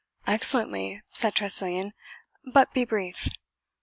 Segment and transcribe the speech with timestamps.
[0.25, 1.93] "Excellently," said Tressilian;
[2.43, 3.27] "but be brief."